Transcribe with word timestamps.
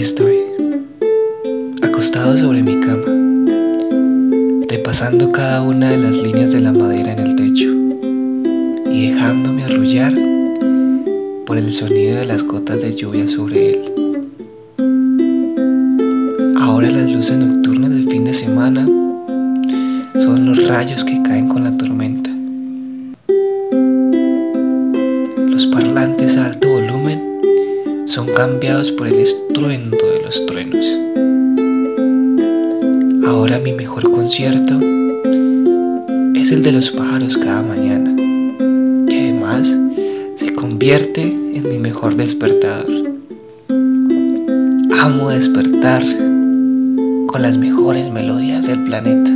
Estoy, 0.00 0.38
acostado 1.82 2.38
sobre 2.38 2.62
mi 2.62 2.80
cama, 2.80 3.04
repasando 4.66 5.30
cada 5.30 5.60
una 5.60 5.90
de 5.90 5.98
las 5.98 6.16
líneas 6.16 6.52
de 6.52 6.60
la 6.60 6.72
madera 6.72 7.12
en 7.12 7.18
el 7.18 7.36
techo 7.36 7.68
y 8.90 9.10
dejándome 9.10 9.62
arrullar 9.62 10.14
por 11.44 11.58
el 11.58 11.70
sonido 11.70 12.16
de 12.16 12.24
las 12.24 12.42
gotas 12.44 12.80
de 12.80 12.96
lluvia 12.96 13.28
sobre 13.28 13.72
él. 13.72 13.92
Ahora 16.56 16.88
las 16.88 17.10
luces 17.10 17.36
nocturnas 17.36 17.90
del 17.90 18.08
fin 18.08 18.24
de 18.24 18.32
semana 18.32 18.86
son 20.14 20.46
los 20.46 20.66
rayos 20.66 21.04
que 21.04 21.20
caen 21.24 21.46
con 21.46 21.64
la 21.64 21.76
tormenta. 21.76 22.30
Los 25.46 25.66
parlantes 25.66 26.38
altos 26.38 26.69
son 28.10 28.26
cambiados 28.34 28.90
por 28.90 29.06
el 29.06 29.20
estruendo 29.20 29.96
de 29.96 30.22
los 30.24 30.44
truenos. 30.46 30.84
Ahora 33.24 33.60
mi 33.60 33.72
mejor 33.72 34.10
concierto 34.10 34.74
es 36.34 36.50
el 36.50 36.64
de 36.64 36.72
los 36.72 36.90
pájaros 36.90 37.36
cada 37.38 37.62
mañana, 37.62 38.16
que 39.06 39.20
además 39.20 39.78
se 40.34 40.52
convierte 40.52 41.22
en 41.22 41.68
mi 41.68 41.78
mejor 41.78 42.16
despertador. 42.16 42.90
Amo 44.98 45.30
despertar 45.30 46.02
con 47.28 47.42
las 47.42 47.56
mejores 47.58 48.10
melodías 48.10 48.66
del 48.66 48.82
planeta 48.86 49.30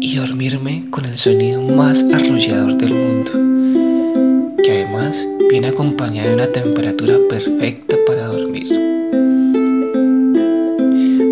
y 0.00 0.16
dormirme 0.16 0.86
con 0.90 1.04
el 1.04 1.18
sonido 1.18 1.62
más 1.62 2.04
arrullador 2.12 2.76
del 2.76 2.94
mundo, 2.94 3.51
viene 5.50 5.68
acompañado 5.68 6.28
de 6.28 6.34
una 6.34 6.46
temperatura 6.46 7.16
perfecta 7.28 7.96
para 8.06 8.26
dormir. 8.26 8.72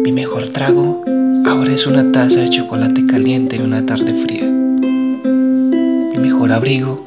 Mi 0.03 0.13
mejor 0.13 0.49
trago 0.49 1.03
ahora 1.47 1.73
es 1.73 1.87
una 1.87 2.11
taza 2.13 2.41
de 2.41 2.51
chocolate 2.51 3.07
caliente 3.07 3.57
en 3.57 3.63
una 3.63 3.85
tarde 3.85 4.13
fría. 4.23 4.47
Mi 4.47 6.19
mejor 6.19 6.53
abrigo 6.53 7.03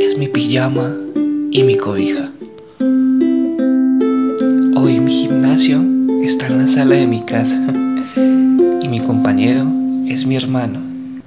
es 0.00 0.16
mi 0.18 0.28
pijama 0.28 0.94
y 1.50 1.62
mi 1.62 1.76
cobija. 1.76 2.30
Hoy 4.76 5.00
mi 5.00 5.12
gimnasio 5.12 5.84
está 6.22 6.48
en 6.48 6.58
la 6.58 6.68
sala 6.68 6.96
de 6.96 7.06
mi 7.06 7.20
casa 7.22 7.60
y 8.82 8.88
mi 8.88 8.98
compañero 8.98 9.66
es 10.06 10.26
mi 10.26 10.36
hermano 10.36 10.80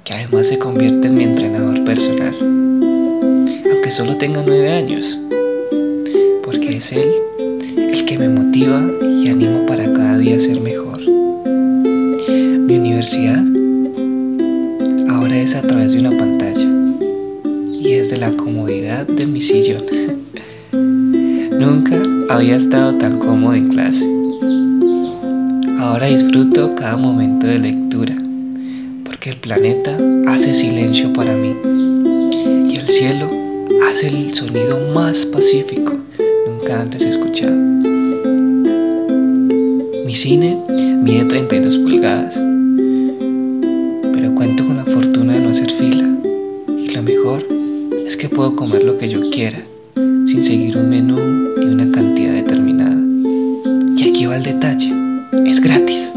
que 0.04 0.14
además 0.14 0.46
se 0.48 0.58
convierte 0.58 1.08
en 1.08 1.14
mi 1.14 1.24
entrenador 1.24 1.84
personal, 1.84 2.34
aunque 3.90 3.96
solo 3.96 4.16
tenga 4.16 4.42
nueve 4.46 4.70
años, 4.70 5.18
porque 6.44 6.76
es 6.76 6.92
él 6.92 7.12
el 7.76 8.04
que 8.04 8.18
me 8.18 8.28
motiva 8.28 8.88
y 9.02 9.28
anima 9.28 9.66
para 9.66 9.92
cada 9.92 10.16
día 10.16 10.38
ser 10.38 10.60
mejor. 10.60 11.00
Mi 11.00 12.76
universidad 12.76 13.42
ahora 15.08 15.36
es 15.36 15.56
a 15.56 15.62
través 15.62 15.92
de 15.92 16.00
una 16.00 16.16
pantalla 16.16 16.68
y 17.66 17.94
desde 17.94 18.16
la 18.16 18.30
comodidad 18.32 19.06
de 19.06 19.26
mi 19.26 19.40
sillón. 19.40 19.84
Nunca 20.72 22.00
había 22.28 22.56
estado 22.56 22.94
tan 22.94 23.18
cómodo 23.18 23.54
en 23.54 23.70
clase. 23.70 24.06
Ahora 25.80 26.06
disfruto 26.06 26.76
cada 26.76 26.96
momento 26.96 27.46
de 27.46 27.58
lectura 27.58 28.14
que 29.18 29.30
el 29.30 29.36
planeta 29.36 29.98
hace 30.28 30.54
silencio 30.54 31.12
para 31.12 31.36
mí 31.36 31.54
y 32.70 32.76
el 32.76 32.88
cielo 32.88 33.39
hace 33.88 34.08
el 34.08 34.34
sonido 34.34 34.78
más 34.92 35.24
pacífico 35.26 35.92
nunca 36.46 36.80
antes 36.80 37.04
escuchado. 37.04 37.56
Mi 40.04 40.14
cine 40.14 40.58
mide 41.02 41.24
32 41.24 41.78
pulgadas, 41.78 42.34
pero 44.12 44.34
cuento 44.34 44.66
con 44.66 44.76
la 44.76 44.84
fortuna 44.84 45.34
de 45.34 45.40
no 45.40 45.50
hacer 45.50 45.70
fila 45.72 46.08
y 46.68 46.90
lo 46.90 47.02
mejor 47.02 47.46
es 48.06 48.16
que 48.16 48.28
puedo 48.28 48.56
comer 48.56 48.82
lo 48.84 48.98
que 48.98 49.08
yo 49.08 49.30
quiera 49.30 49.62
sin 49.94 50.42
seguir 50.42 50.76
un 50.76 50.90
menú 50.90 51.18
y 51.60 51.64
una 51.64 51.90
cantidad 51.92 52.34
determinada. 52.34 53.00
Y 53.96 54.08
aquí 54.08 54.26
va 54.26 54.36
el 54.36 54.42
detalle, 54.42 54.92
es 55.46 55.60
gratis. 55.60 56.10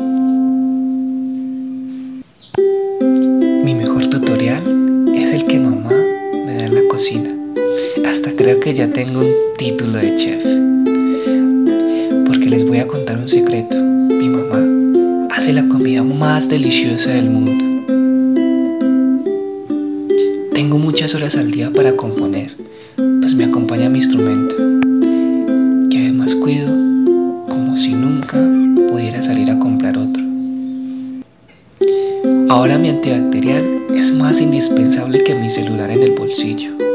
Hasta 7.05 7.42
creo 8.35 8.59
que 8.59 8.73
ya 8.73 8.91
tengo 8.91 9.19
un 9.19 9.31
título 9.57 9.97
de 9.99 10.15
chef. 10.15 10.43
Porque 12.25 12.49
les 12.49 12.65
voy 12.65 12.79
a 12.79 12.87
contar 12.87 13.17
un 13.17 13.27
secreto. 13.27 13.77
Mi 13.77 14.29
mamá 14.29 15.27
hace 15.31 15.53
la 15.53 15.67
comida 15.67 16.03
más 16.03 16.49
deliciosa 16.49 17.11
del 17.11 17.29
mundo. 17.29 17.63
Tengo 20.53 20.77
muchas 20.77 21.13
horas 21.15 21.35
al 21.35 21.51
día 21.51 21.71
para 21.71 21.95
componer, 21.95 22.55
pues 22.95 23.33
me 23.33 23.45
acompaña 23.45 23.89
mi 23.89 23.99
instrumento, 23.99 24.55
que 25.89 25.97
además 25.97 26.35
cuido 26.35 26.67
como 27.49 27.77
si 27.77 27.93
nunca 27.93 28.37
pudiera 28.89 29.21
salir 29.21 29.49
a 29.49 29.59
comprar 29.59 29.97
otro. 29.97 30.23
Ahora 32.49 32.77
mi 32.77 32.89
antibacterial 32.89 33.63
es 33.95 34.13
más 34.13 34.39
indispensable 34.39 35.23
que 35.23 35.35
mi 35.35 35.49
celular 35.49 35.89
en 35.89 36.03
el 36.03 36.11
bolsillo 36.11 36.92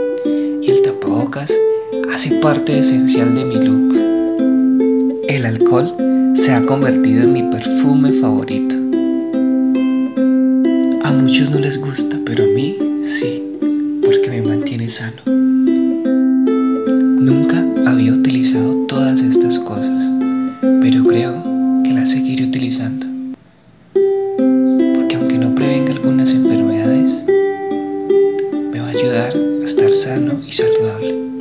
tapabocas 1.29 1.53
hace 2.13 2.31
parte 2.41 2.79
esencial 2.79 3.35
de 3.35 3.45
mi 3.45 3.57
look. 3.57 3.95
El 5.29 5.47
alcohol 5.47 5.95
se 6.35 6.53
ha 6.53 6.65
convertido 6.65 7.25
en 7.25 7.33
mi 7.33 7.43
perfume 7.43 8.13
favorito. 8.15 8.75
A 11.05 11.13
muchos 11.13 11.51
no 11.51 11.59
les 11.59 11.79
gusta, 11.79 12.19
pero 12.25 12.45
a 12.45 12.47
mí 12.47 12.77
sí, 13.03 13.43
porque 14.05 14.31
me 14.31 14.43
mantiene 14.43 14.89
sano. 14.89 15.23
Nunca 17.21 17.65
había 17.87 18.13
utilizado 18.13 18.87
todas 18.87 19.21
estas 19.21 19.59
cosas, 19.59 20.05
pero 20.61 21.05
creo 21.05 21.43
que 21.85 21.93
las 21.93 22.11
seguiré 22.11 22.45
utilizando. 22.45 23.18
sano 30.29 30.43
y 30.47 30.53
saludable. 30.53 31.38